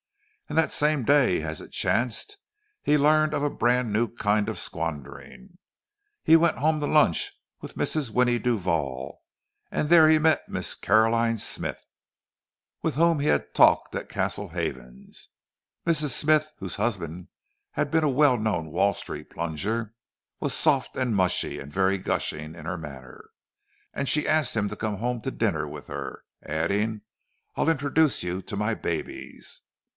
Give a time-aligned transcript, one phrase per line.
[0.49, 2.37] And that same day, as it chanced,
[2.81, 5.59] he learned of a brand new kind of squandering.
[6.23, 7.31] He went home to lunch
[7.61, 8.09] with Mrs.
[8.09, 9.21] Winnie Duval,
[9.71, 10.81] and there met Mrs.
[10.81, 11.75] Caroline Smythe,
[12.81, 15.29] with whom he had talked at Castle Havens.
[15.85, 16.09] Mrs.
[16.09, 17.27] Smythe, whose husband
[17.73, 19.93] had been a well known Wall Street plunger,
[20.41, 23.29] was soft and mushy, and very gushing in manner;
[23.93, 27.01] and she asked him to come home to dinner with her, adding,
[27.55, 29.61] "I'll introduce you to my babies."